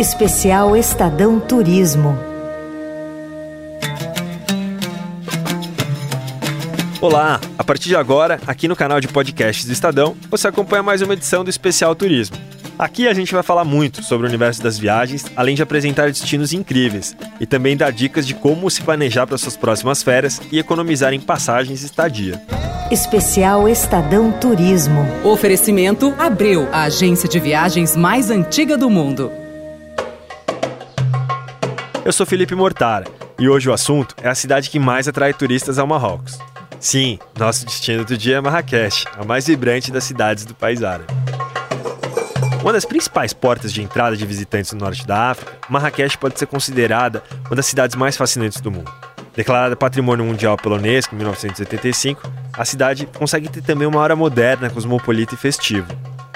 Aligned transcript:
Especial 0.00 0.74
Estadão 0.74 1.38
Turismo. 1.38 2.18
Olá! 7.02 7.38
A 7.58 7.62
partir 7.62 7.90
de 7.90 7.96
agora, 7.96 8.40
aqui 8.46 8.66
no 8.66 8.74
canal 8.74 8.98
de 8.98 9.08
podcasts 9.08 9.66
do 9.66 9.74
Estadão, 9.74 10.16
você 10.30 10.48
acompanha 10.48 10.82
mais 10.82 11.02
uma 11.02 11.12
edição 11.12 11.44
do 11.44 11.50
Especial 11.50 11.94
Turismo. 11.94 12.38
Aqui 12.78 13.08
a 13.08 13.12
gente 13.12 13.34
vai 13.34 13.42
falar 13.42 13.66
muito 13.66 14.02
sobre 14.02 14.26
o 14.26 14.30
universo 14.30 14.62
das 14.62 14.78
viagens, 14.78 15.26
além 15.36 15.54
de 15.54 15.62
apresentar 15.62 16.06
destinos 16.06 16.54
incríveis 16.54 17.14
e 17.38 17.44
também 17.44 17.76
dar 17.76 17.92
dicas 17.92 18.26
de 18.26 18.32
como 18.32 18.70
se 18.70 18.80
planejar 18.80 19.26
para 19.26 19.36
suas 19.36 19.54
próximas 19.54 20.02
férias 20.02 20.40
e 20.50 20.58
economizar 20.58 21.12
em 21.12 21.20
passagens 21.20 21.82
e 21.82 21.84
estadia. 21.84 22.40
Especial 22.90 23.68
Estadão 23.68 24.32
Turismo. 24.32 25.06
Oferecimento 25.22 26.14
Abreu, 26.18 26.70
a 26.72 26.84
agência 26.84 27.28
de 27.28 27.38
viagens 27.38 27.94
mais 27.94 28.30
antiga 28.30 28.78
do 28.78 28.88
mundo. 28.88 29.39
Eu 32.02 32.12
sou 32.12 32.24
Felipe 32.24 32.54
Mortara 32.54 33.04
e 33.38 33.46
hoje 33.46 33.68
o 33.68 33.74
assunto 33.74 34.14
é 34.22 34.28
a 34.28 34.34
cidade 34.34 34.70
que 34.70 34.78
mais 34.78 35.06
atrai 35.06 35.34
turistas 35.34 35.78
ao 35.78 35.86
Marrocos. 35.86 36.38
Sim, 36.78 37.18
nosso 37.38 37.66
destino 37.66 38.06
do 38.06 38.16
dia 38.16 38.36
é 38.36 38.40
Marrakech, 38.40 39.04
a 39.18 39.22
mais 39.22 39.46
vibrante 39.46 39.92
das 39.92 40.04
cidades 40.04 40.46
do 40.46 40.54
país 40.54 40.82
árabe. 40.82 41.12
Uma 42.62 42.72
das 42.72 42.86
principais 42.86 43.34
portas 43.34 43.70
de 43.70 43.82
entrada 43.82 44.16
de 44.16 44.24
visitantes 44.24 44.72
no 44.72 44.80
norte 44.80 45.06
da 45.06 45.30
África, 45.30 45.58
Marrakech 45.68 46.16
pode 46.16 46.38
ser 46.38 46.46
considerada 46.46 47.22
uma 47.46 47.56
das 47.56 47.66
cidades 47.66 47.94
mais 47.94 48.16
fascinantes 48.16 48.62
do 48.62 48.70
mundo. 48.70 48.90
Declarada 49.36 49.76
Patrimônio 49.76 50.24
Mundial 50.24 50.56
pela 50.56 50.76
Unesco 50.76 51.14
em 51.14 51.18
1985, 51.18 52.32
a 52.54 52.64
cidade 52.64 53.06
consegue 53.06 53.50
ter 53.50 53.62
também 53.62 53.86
uma 53.86 54.00
hora 54.00 54.16
moderna, 54.16 54.70
cosmopolita 54.70 55.34
e 55.34 55.38
festiva. 55.38 55.88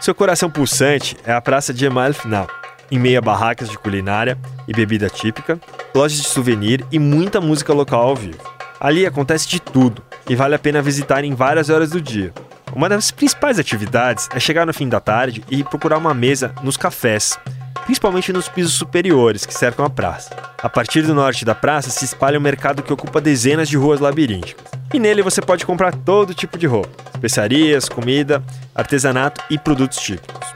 Seu 0.00 0.14
coração 0.14 0.50
pulsante 0.50 1.16
é 1.24 1.32
a 1.32 1.40
Praça 1.40 1.74
de 1.74 1.84
Emal 1.84 2.14
Final, 2.14 2.48
em 2.90 2.98
meio 2.98 3.18
a 3.18 3.22
barracas 3.22 3.68
de 3.68 3.78
culinária 3.78 4.38
e 4.66 4.72
bebida 4.72 5.08
típica, 5.08 5.60
lojas 5.94 6.18
de 6.18 6.28
souvenir 6.28 6.84
e 6.90 6.98
muita 6.98 7.40
música 7.40 7.72
local 7.72 8.02
ao 8.02 8.16
vivo. 8.16 8.38
Ali 8.80 9.06
acontece 9.06 9.48
de 9.48 9.60
tudo 9.60 10.02
e 10.28 10.34
vale 10.34 10.54
a 10.54 10.58
pena 10.58 10.80
visitar 10.80 11.24
em 11.24 11.34
várias 11.34 11.70
horas 11.70 11.90
do 11.90 12.00
dia. 12.00 12.32
Uma 12.74 12.88
das 12.88 13.10
principais 13.10 13.58
atividades 13.58 14.28
é 14.32 14.40
chegar 14.40 14.64
no 14.64 14.72
fim 14.72 14.88
da 14.88 15.00
tarde 15.00 15.44
e 15.50 15.64
procurar 15.64 15.98
uma 15.98 16.14
mesa 16.14 16.54
nos 16.62 16.76
cafés, 16.76 17.38
principalmente 17.84 18.32
nos 18.32 18.48
pisos 18.48 18.74
superiores 18.74 19.44
que 19.44 19.52
cercam 19.52 19.84
a 19.84 19.90
praça. 19.90 20.30
A 20.62 20.68
partir 20.68 21.02
do 21.02 21.14
norte 21.14 21.44
da 21.44 21.54
praça 21.54 21.90
se 21.90 22.04
espalha 22.04 22.38
um 22.38 22.42
mercado 22.42 22.82
que 22.82 22.92
ocupa 22.92 23.20
dezenas 23.20 23.68
de 23.68 23.76
ruas 23.76 23.98
labirínticas. 23.98 24.64
E 24.92 24.98
nele 24.98 25.22
você 25.22 25.40
pode 25.40 25.66
comprar 25.66 25.94
todo 25.94 26.34
tipo 26.34 26.56
de 26.56 26.66
roupa, 26.66 26.90
especiarias, 27.14 27.88
comida, 27.88 28.42
artesanato 28.74 29.42
e 29.50 29.58
produtos 29.58 29.98
típicos. 29.98 30.49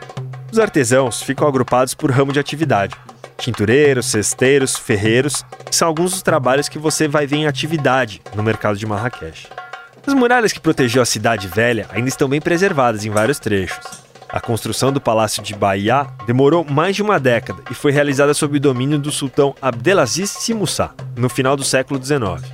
Os 0.54 0.60
artesãos 0.60 1.20
ficam 1.20 1.48
agrupados 1.48 1.94
por 1.94 2.12
ramo 2.12 2.32
de 2.32 2.38
atividade. 2.38 2.94
Tintureiros, 3.36 4.06
cesteiros, 4.06 4.76
ferreiros 4.76 5.44
são 5.68 5.88
alguns 5.88 6.12
dos 6.12 6.22
trabalhos 6.22 6.68
que 6.68 6.78
você 6.78 7.08
vai 7.08 7.26
ver 7.26 7.38
em 7.38 7.46
atividade 7.48 8.22
no 8.36 8.42
mercado 8.44 8.78
de 8.78 8.86
Marrakech. 8.86 9.48
As 10.06 10.14
muralhas 10.14 10.52
que 10.52 10.60
protegeu 10.60 11.02
a 11.02 11.04
cidade 11.04 11.48
velha 11.48 11.88
ainda 11.90 12.08
estão 12.08 12.28
bem 12.28 12.40
preservadas 12.40 13.04
em 13.04 13.10
vários 13.10 13.40
trechos. 13.40 13.84
A 14.28 14.38
construção 14.38 14.92
do 14.92 15.00
Palácio 15.00 15.42
de 15.42 15.56
Bahia 15.56 16.06
demorou 16.24 16.64
mais 16.64 16.94
de 16.94 17.02
uma 17.02 17.18
década 17.18 17.60
e 17.68 17.74
foi 17.74 17.90
realizada 17.90 18.32
sob 18.32 18.56
o 18.56 18.60
domínio 18.60 19.00
do 19.00 19.10
sultão 19.10 19.56
Abdelaziz 19.60 20.30
Simussá, 20.30 20.94
no 21.16 21.28
final 21.28 21.56
do 21.56 21.64
século 21.64 22.00
XIX. 22.00 22.48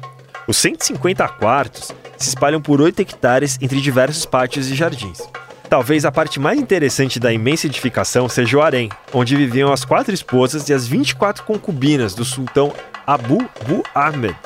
Os 0.48 0.56
150 0.56 1.28
quartos 1.28 1.92
se 2.16 2.30
espalham 2.30 2.62
por 2.62 2.80
8 2.80 2.98
hectares 2.98 3.58
entre 3.60 3.78
diversos 3.78 4.24
pátios 4.24 4.70
e 4.70 4.74
jardins. 4.74 5.20
Talvez 5.70 6.04
a 6.04 6.12
parte 6.12 6.38
mais 6.38 6.60
interessante 6.60 7.18
da 7.18 7.32
imensa 7.32 7.66
edificação 7.66 8.28
seja 8.28 8.58
o 8.58 8.60
harém, 8.60 8.90
onde 9.14 9.36
viviam 9.36 9.72
as 9.72 9.84
quatro 9.84 10.12
esposas 10.12 10.68
e 10.68 10.74
as 10.74 10.86
24 10.86 11.44
concubinas 11.44 12.12
do 12.14 12.24
sultão 12.24 12.72
Abu 13.06 13.38
Bu 13.66 13.82
Ahmed, 13.94 14.36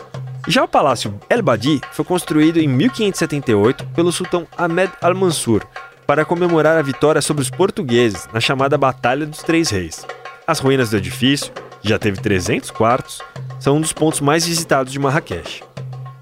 já 0.47 0.63
o 0.63 0.69
Palácio 0.69 1.19
El 1.31 1.43
Badi 1.43 1.81
foi 1.93 2.05
construído 2.05 2.59
em 2.59 2.69
1578 2.69 3.87
pelo 3.95 4.13
sultão 4.13 4.47
Ahmed 4.59 4.93
al-Mansur 5.01 5.65
para 6.07 6.25
comemorar 6.27 6.77
a 6.77 6.83
vitória 6.83 7.23
sobre 7.23 7.43
os 7.43 7.49
portugueses 7.49 8.29
na 8.31 8.41
chamada 8.41 8.77
Batalha 8.77 9.25
dos 9.25 9.43
Três 9.43 9.71
Reis. 9.71 10.07
As 10.47 10.59
ruínas 10.59 10.91
do 10.91 10.99
edifício, 10.99 11.51
que 11.81 11.89
já 11.89 11.99
teve 11.99 12.21
300 12.21 12.71
quartos, 12.71 13.23
são 13.59 13.79
um 13.79 13.81
dos 13.81 13.95
pontos 13.95 14.21
mais 14.21 14.47
visitados 14.47 14.93
de 14.93 14.99
Marrakech. 14.99 15.65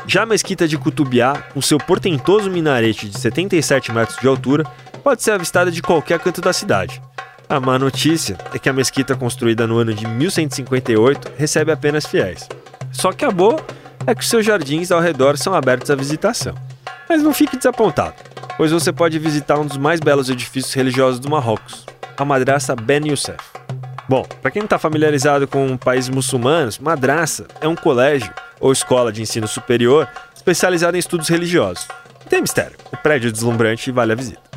Já 0.06 0.22
a 0.22 0.26
mesquita 0.26 0.68
de 0.68 0.78
Kutubiá, 0.78 1.42
com 1.52 1.60
seu 1.60 1.78
portentoso 1.78 2.48
minarete 2.48 3.08
de 3.08 3.18
77 3.18 3.90
metros 3.90 4.18
de 4.18 4.28
altura, 4.28 4.64
pode 5.02 5.22
ser 5.22 5.32
avistada 5.32 5.70
de 5.70 5.82
qualquer 5.82 6.18
canto 6.18 6.40
da 6.40 6.52
cidade. 6.52 7.02
A 7.48 7.60
má 7.60 7.78
notícia 7.78 8.38
é 8.54 8.58
que 8.58 8.68
a 8.68 8.72
mesquita 8.72 9.14
construída 9.14 9.66
no 9.66 9.76
ano 9.78 9.92
de 9.92 10.06
1158 10.06 11.32
recebe 11.36 11.72
apenas 11.72 12.06
fiéis. 12.06 12.48
Só 12.90 13.12
que 13.12 13.24
a 13.24 13.30
boa 13.30 13.60
é 14.06 14.14
que 14.14 14.24
seus 14.24 14.44
jardins 14.44 14.90
ao 14.90 15.00
redor 15.00 15.36
são 15.36 15.54
abertos 15.54 15.90
à 15.90 15.94
visitação. 15.94 16.54
Mas 17.08 17.22
não 17.22 17.34
fique 17.34 17.56
desapontado, 17.56 18.14
pois 18.56 18.72
você 18.72 18.92
pode 18.92 19.18
visitar 19.18 19.58
um 19.58 19.66
dos 19.66 19.76
mais 19.76 20.00
belos 20.00 20.30
edifícios 20.30 20.72
religiosos 20.72 21.20
do 21.20 21.28
Marrocos, 21.28 21.84
a 22.16 22.24
Madraça 22.24 22.74
Ben 22.74 23.06
Youssef. 23.08 23.38
Bom, 24.08 24.22
para 24.40 24.50
quem 24.50 24.60
não 24.60 24.66
está 24.66 24.78
familiarizado 24.78 25.46
com 25.46 25.76
países 25.76 26.10
muçulmanos, 26.10 26.78
madraça 26.78 27.46
é 27.60 27.68
um 27.68 27.76
colégio 27.76 28.32
ou 28.60 28.72
escola 28.72 29.12
de 29.12 29.22
ensino 29.22 29.46
superior 29.46 30.08
especializado 30.34 30.96
em 30.96 31.00
estudos 31.00 31.28
religiosos. 31.28 31.86
tem 32.28 32.40
mistério, 32.40 32.76
o 32.92 32.96
prédio 32.96 33.30
deslumbrante 33.30 33.90
e 33.90 33.92
vale 33.92 34.12
a 34.12 34.16
visita. 34.16 34.51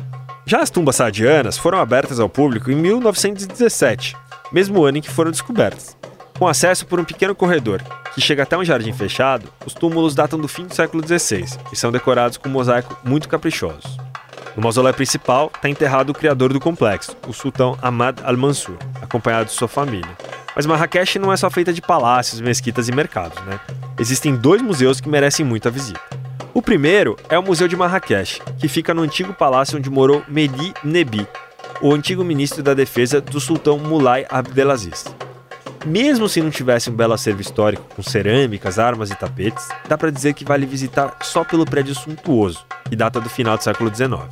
Já 0.46 0.62
as 0.62 0.70
tumbas 0.70 0.96
sadianas 0.96 1.58
foram 1.58 1.78
abertas 1.78 2.20
ao 2.20 2.28
público 2.28 2.70
em 2.70 2.76
1917, 2.76 4.16
mesmo 4.52 4.84
ano 4.84 4.98
em 4.98 5.02
que 5.02 5.10
foram 5.10 5.30
descobertas 5.30 5.96
com 6.38 6.46
acesso 6.46 6.86
por 6.86 7.00
um 7.00 7.04
pequeno 7.04 7.34
corredor, 7.34 7.82
que 8.14 8.20
chega 8.20 8.42
até 8.42 8.56
um 8.56 8.64
jardim 8.64 8.92
fechado, 8.92 9.48
os 9.64 9.74
túmulos 9.74 10.14
datam 10.14 10.38
do 10.38 10.48
fim 10.48 10.66
do 10.66 10.74
século 10.74 11.06
XVI 11.06 11.46
e 11.72 11.76
são 11.76 11.90
decorados 11.90 12.36
com 12.36 12.48
um 12.48 12.52
mosaico 12.52 12.96
muito 13.04 13.28
caprichosos. 13.28 13.96
No 14.54 14.62
mausoléu 14.62 14.94
principal 14.94 15.50
está 15.54 15.68
enterrado 15.68 16.10
o 16.10 16.14
criador 16.14 16.52
do 16.52 16.60
complexo, 16.60 17.16
o 17.26 17.32
sultão 17.32 17.78
Ahmad 17.82 18.20
al-Mansur, 18.22 18.76
acompanhado 19.02 19.46
de 19.46 19.52
sua 19.52 19.68
família. 19.68 20.16
Mas 20.54 20.64
Marrakech 20.64 21.18
não 21.18 21.32
é 21.32 21.36
só 21.36 21.50
feita 21.50 21.72
de 21.72 21.82
palácios, 21.82 22.40
mesquitas 22.40 22.88
e 22.88 22.92
mercados, 22.92 23.42
né? 23.44 23.60
Existem 23.98 24.34
dois 24.34 24.62
museus 24.62 25.00
que 25.00 25.08
merecem 25.08 25.44
muita 25.44 25.70
visita. 25.70 26.15
O 26.56 26.62
primeiro 26.62 27.18
é 27.28 27.38
o 27.38 27.42
Museu 27.42 27.68
de 27.68 27.76
Marrakech, 27.76 28.40
que 28.58 28.66
fica 28.66 28.94
no 28.94 29.02
antigo 29.02 29.34
palácio 29.34 29.76
onde 29.76 29.90
morou 29.90 30.24
Mehdi 30.26 30.72
Nebi, 30.82 31.28
o 31.82 31.92
antigo 31.92 32.24
ministro 32.24 32.62
da 32.62 32.72
defesa 32.72 33.20
do 33.20 33.38
sultão 33.38 33.78
Mulay 33.78 34.24
Abdelaziz. 34.30 35.04
Mesmo 35.84 36.30
se 36.30 36.40
não 36.40 36.48
tivesse 36.48 36.88
um 36.88 36.94
belo 36.94 37.12
acervo 37.12 37.42
histórico 37.42 37.84
com 37.94 38.02
cerâmicas, 38.02 38.78
armas 38.78 39.10
e 39.10 39.14
tapetes, 39.14 39.68
dá 39.86 39.98
para 39.98 40.10
dizer 40.10 40.32
que 40.32 40.46
vale 40.46 40.64
visitar 40.64 41.18
só 41.20 41.44
pelo 41.44 41.66
prédio 41.66 41.94
suntuoso, 41.94 42.64
que 42.88 42.96
data 42.96 43.20
do 43.20 43.28
final 43.28 43.58
do 43.58 43.62
século 43.62 43.94
XIX. 43.94 44.22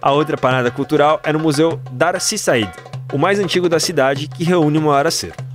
A 0.00 0.12
outra 0.12 0.36
parada 0.36 0.70
cultural 0.70 1.20
é 1.24 1.32
no 1.32 1.40
Museu 1.40 1.80
Dar 1.90 2.20
Said, 2.20 2.70
o 3.12 3.18
mais 3.18 3.40
antigo 3.40 3.68
da 3.68 3.80
cidade 3.80 4.28
que 4.28 4.44
reúne 4.44 4.78
uma 4.78 4.92
maior 4.92 5.08
acervo. 5.08 5.51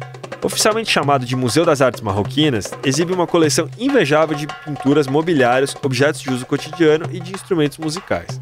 Oficialmente 0.48 0.90
chamado 0.90 1.26
de 1.26 1.36
Museu 1.36 1.66
das 1.66 1.82
Artes 1.82 2.00
Marroquinas, 2.00 2.72
exibe 2.82 3.12
uma 3.12 3.28
coleção 3.28 3.70
invejável 3.78 4.34
de 4.34 4.48
pinturas, 4.64 5.06
mobiliários, 5.06 5.76
objetos 5.84 6.22
de 6.22 6.32
uso 6.32 6.46
cotidiano 6.46 7.06
e 7.12 7.20
de 7.20 7.34
instrumentos 7.34 7.78
musicais. 7.78 8.40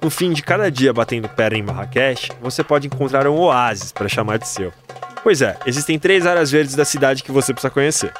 No 0.00 0.08
fim 0.08 0.32
de 0.32 0.42
cada 0.42 0.70
dia 0.70 0.90
batendo 0.90 1.28
pé 1.28 1.50
em 1.54 1.62
Marrakech, 1.62 2.32
você 2.40 2.64
pode 2.64 2.86
encontrar 2.86 3.28
um 3.28 3.36
oásis 3.36 3.92
para 3.92 4.08
chamar 4.08 4.38
de 4.38 4.48
seu. 4.48 4.72
Pois 5.22 5.42
é, 5.42 5.58
existem 5.66 5.98
três 5.98 6.24
áreas 6.24 6.50
verdes 6.50 6.74
da 6.74 6.84
cidade 6.86 7.22
que 7.22 7.30
você 7.30 7.52
precisa 7.52 7.70
conhecer. 7.70 8.14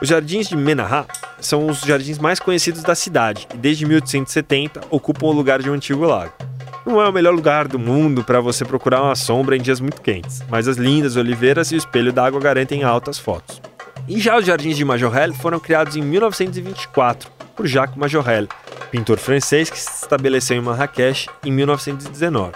Os 0.00 0.08
jardins 0.08 0.48
de 0.48 0.56
Menahá 0.56 1.04
são 1.40 1.66
os 1.66 1.80
jardins 1.80 2.20
mais 2.20 2.38
conhecidos 2.38 2.84
da 2.84 2.94
cidade 2.94 3.48
e 3.52 3.56
desde 3.56 3.84
1870 3.86 4.82
ocupam 4.88 5.26
o 5.26 5.32
lugar 5.32 5.60
de 5.60 5.68
um 5.68 5.74
antigo 5.74 6.04
lago. 6.04 6.47
Não 6.88 7.02
é 7.02 7.06
o 7.06 7.12
melhor 7.12 7.34
lugar 7.34 7.68
do 7.68 7.78
mundo 7.78 8.24
para 8.24 8.40
você 8.40 8.64
procurar 8.64 9.02
uma 9.02 9.14
sombra 9.14 9.54
em 9.54 9.60
dias 9.60 9.78
muito 9.78 10.00
quentes, 10.00 10.42
mas 10.48 10.66
as 10.66 10.78
lindas 10.78 11.16
oliveiras 11.16 11.70
e 11.70 11.74
o 11.74 11.76
espelho 11.76 12.14
d'água 12.14 12.40
garantem 12.40 12.82
altas 12.82 13.18
fotos. 13.18 13.60
E 14.08 14.18
já 14.18 14.38
os 14.38 14.46
jardins 14.46 14.74
de 14.74 14.86
Majorelle 14.86 15.34
foram 15.34 15.60
criados 15.60 15.96
em 15.96 16.00
1924 16.00 17.30
por 17.54 17.66
Jacques 17.66 17.94
Majorelle, 17.94 18.48
pintor 18.90 19.18
francês 19.18 19.68
que 19.68 19.78
se 19.78 20.02
estabeleceu 20.02 20.56
em 20.56 20.62
Marrakech 20.62 21.28
em 21.44 21.52
1919. 21.52 22.54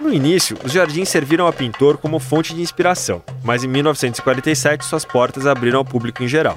No 0.00 0.14
início, 0.14 0.56
os 0.62 0.70
jardins 0.70 1.08
serviram 1.08 1.46
ao 1.46 1.52
pintor 1.52 1.96
como 1.96 2.20
fonte 2.20 2.54
de 2.54 2.62
inspiração, 2.62 3.20
mas 3.42 3.64
em 3.64 3.68
1947 3.68 4.84
suas 4.84 5.04
portas 5.04 5.44
abriram 5.44 5.80
ao 5.80 5.84
público 5.84 6.22
em 6.22 6.28
geral. 6.28 6.56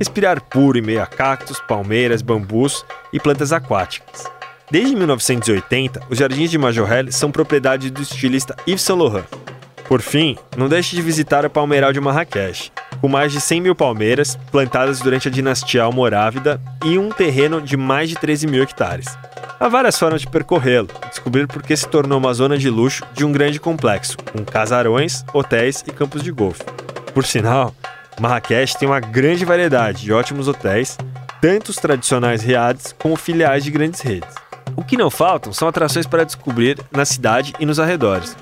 Respirar 0.00 0.42
puro 0.42 0.76
em 0.76 0.82
meio 0.82 1.00
a 1.00 1.06
cactos, 1.06 1.60
palmeiras, 1.60 2.22
bambus 2.22 2.84
e 3.12 3.20
plantas 3.20 3.52
aquáticas. 3.52 4.35
Desde 4.68 4.96
1980, 4.96 6.02
os 6.10 6.18
jardins 6.18 6.50
de 6.50 6.58
Majorelle 6.58 7.12
são 7.12 7.30
propriedade 7.30 7.88
do 7.88 8.02
estilista 8.02 8.56
Yves 8.66 8.82
Saint 8.82 8.98
Laurent. 8.98 9.24
Por 9.86 10.02
fim, 10.02 10.36
não 10.56 10.68
deixe 10.68 10.96
de 10.96 11.02
visitar 11.02 11.46
o 11.46 11.50
Palmeiral 11.50 11.92
de 11.92 12.00
Marrakech, 12.00 12.72
com 13.00 13.06
mais 13.06 13.30
de 13.30 13.40
100 13.40 13.60
mil 13.60 13.74
palmeiras 13.76 14.36
plantadas 14.50 14.98
durante 14.98 15.28
a 15.28 15.30
dinastia 15.30 15.84
Almorávida 15.84 16.60
e 16.84 16.98
um 16.98 17.10
terreno 17.10 17.62
de 17.62 17.76
mais 17.76 18.08
de 18.08 18.16
13 18.16 18.48
mil 18.48 18.60
hectares. 18.60 19.06
Há 19.60 19.68
várias 19.68 19.96
formas 19.96 20.22
de 20.22 20.26
percorrê-lo 20.26 20.88
e 21.06 21.08
descobrir 21.10 21.46
por 21.46 21.62
que 21.62 21.76
se 21.76 21.86
tornou 21.86 22.18
uma 22.18 22.34
zona 22.34 22.58
de 22.58 22.68
luxo 22.68 23.04
de 23.14 23.24
um 23.24 23.30
grande 23.30 23.60
complexo, 23.60 24.16
com 24.32 24.44
casarões, 24.44 25.24
hotéis 25.32 25.84
e 25.86 25.92
campos 25.92 26.24
de 26.24 26.32
golfe. 26.32 26.64
Por 27.14 27.24
sinal, 27.24 27.72
Marrakech 28.20 28.76
tem 28.76 28.88
uma 28.88 28.98
grande 28.98 29.44
variedade 29.44 30.02
de 30.02 30.12
ótimos 30.12 30.48
hotéis, 30.48 30.98
tanto 31.40 31.68
os 31.68 31.76
tradicionais 31.76 32.42
riads 32.42 32.92
como 32.98 33.14
filiais 33.14 33.62
de 33.62 33.70
grandes 33.70 34.00
redes. 34.00 34.45
O 34.76 34.84
que 34.84 34.96
não 34.96 35.10
faltam 35.10 35.52
são 35.52 35.66
atrações 35.66 36.06
para 36.06 36.24
descobrir 36.24 36.78
na 36.92 37.04
cidade 37.04 37.54
e 37.58 37.64
nos 37.64 37.80
arredores. 37.80 38.36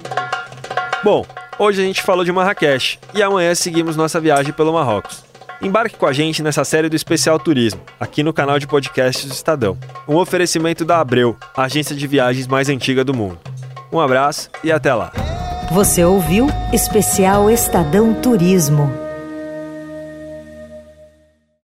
Bom, 1.02 1.24
hoje 1.58 1.80
a 1.80 1.84
gente 1.84 2.02
falou 2.02 2.24
de 2.24 2.32
Marrakech 2.32 2.98
e 3.14 3.22
amanhã 3.22 3.54
seguimos 3.54 3.96
nossa 3.96 4.20
viagem 4.20 4.52
pelo 4.52 4.72
Marrocos. 4.72 5.22
Embarque 5.62 5.96
com 5.96 6.06
a 6.06 6.12
gente 6.12 6.42
nessa 6.42 6.64
série 6.64 6.88
do 6.88 6.96
Especial 6.96 7.38
Turismo, 7.38 7.80
aqui 8.00 8.22
no 8.22 8.32
canal 8.32 8.58
de 8.58 8.66
podcasts 8.66 9.24
do 9.24 9.32
Estadão. 9.32 9.78
Um 10.08 10.16
oferecimento 10.16 10.84
da 10.84 11.00
Abreu, 11.00 11.36
a 11.56 11.62
agência 11.62 11.94
de 11.94 12.06
viagens 12.06 12.46
mais 12.46 12.68
antiga 12.68 13.04
do 13.04 13.14
mundo. 13.14 13.38
Um 13.92 14.00
abraço 14.00 14.50
e 14.62 14.72
até 14.72 14.92
lá. 14.92 15.12
Você 15.70 16.04
ouviu 16.04 16.48
Especial 16.72 17.48
Estadão 17.48 18.12
Turismo. 18.12 19.03